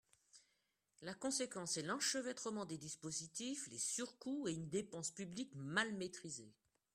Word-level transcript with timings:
La 1.03 1.13
conséquence 1.13 1.77
est 1.77 1.83
l’enchevêtrement 1.83 2.65
des 2.65 2.79
dispositifs, 2.79 3.67
les 3.67 3.77
surcoûts 3.77 4.47
et 4.47 4.53
une 4.53 4.67
dépense 4.67 5.11
publique 5.11 5.53
mal 5.53 5.93
maîtrisée. 5.93 6.55